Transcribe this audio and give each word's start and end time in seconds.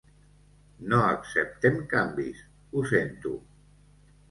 No 0.93 1.01
acceptem 1.09 1.77
canvis, 1.93 2.41
ho 2.73 2.85
sento. 2.95 3.37